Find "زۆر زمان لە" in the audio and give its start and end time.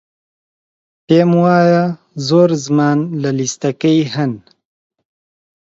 2.27-3.31